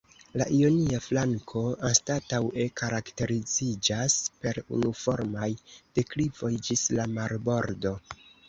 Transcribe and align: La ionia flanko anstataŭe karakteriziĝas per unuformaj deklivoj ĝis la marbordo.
La 0.41 0.45
ionia 0.59 1.01
flanko 1.07 1.61
anstataŭe 1.89 2.65
karakteriziĝas 2.81 4.17
per 4.47 4.61
unuformaj 4.79 5.51
deklivoj 6.01 6.53
ĝis 6.71 6.89
la 7.01 7.07
marbordo. 7.19 7.95